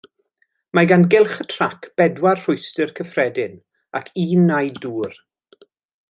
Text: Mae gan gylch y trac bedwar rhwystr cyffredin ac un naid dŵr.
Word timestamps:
Mae 0.77 0.87
gan 0.91 1.03
gylch 1.13 1.35
y 1.43 1.45
trac 1.51 1.85
bedwar 2.01 2.39
rhwystr 2.41 2.93
cyffredin 3.01 3.53
ac 4.01 4.09
un 4.25 4.49
naid 4.53 4.81
dŵr. 4.87 5.21